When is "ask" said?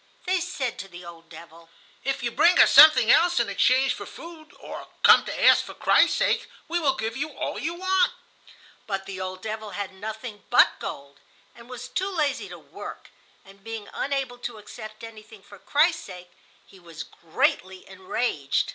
5.45-5.63